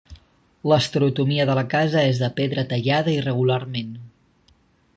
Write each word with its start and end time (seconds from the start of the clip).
L'estereotomia 0.71 1.45
de 1.49 1.57
la 1.59 1.65
casa 1.75 2.05
és 2.13 2.21
de 2.23 2.29
pedra 2.39 2.63
tallada 2.73 3.13
irregularment. 3.19 3.93